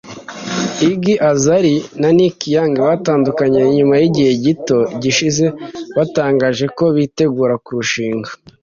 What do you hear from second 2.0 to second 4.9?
na Nick Young batandukanye nyuma y’igihe gito